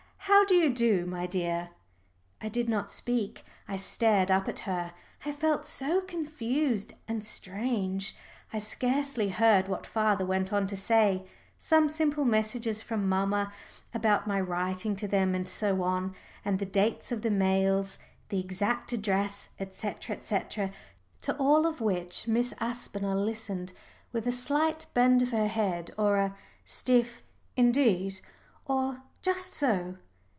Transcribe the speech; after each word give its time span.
"How 0.25 0.45
do 0.45 0.53
you 0.55 0.69
do, 0.73 1.05
my 1.05 1.27
dear?" 1.27 1.69
I 2.41 2.47
did 2.47 2.69
not 2.69 2.89
speak. 2.91 3.43
I 3.67 3.75
stared 3.77 4.31
up 4.31 4.47
at 4.47 4.59
her, 4.59 4.93
I 5.25 5.31
felt 5.33 5.65
so 5.65 5.99
confused 6.01 6.93
and 7.07 7.23
strange. 7.23 8.15
I 8.53 8.57
scarcely 8.59 9.29
heard 9.29 9.67
what 9.67 9.85
father 9.85 10.25
went 10.25 10.53
on 10.53 10.65
to 10.67 10.77
say 10.77 11.27
some 11.59 11.89
simple 11.89 12.23
messages 12.23 12.81
from 12.81 13.09
mamma 13.09 13.53
about 13.93 14.25
my 14.27 14.39
writing 14.39 14.95
to 14.97 15.07
them, 15.07 15.35
and 15.35 15.47
so 15.47 15.83
on, 15.83 16.15
and 16.45 16.59
the 16.59 16.65
dates 16.65 17.11
of 17.11 17.23
the 17.23 17.29
mails, 17.31 17.99
the 18.29 18.39
exact 18.39 18.93
address, 18.93 19.49
etc., 19.59 20.15
etc., 20.15 20.71
to 21.21 21.35
all 21.37 21.65
of 21.67 21.81
which 21.81 22.27
Miss 22.27 22.53
Aspinall 22.59 23.17
listened 23.19 23.73
with 24.11 24.25
a 24.25 24.31
slight 24.31 24.85
bend 24.93 25.21
of 25.21 25.31
her 25.31 25.47
head 25.47 25.91
or 25.97 26.17
a 26.17 26.35
stiff 26.63 27.21
"indeed," 27.57 28.19
or 28.65 29.03
"just 29.21 29.53
so." 29.53 29.97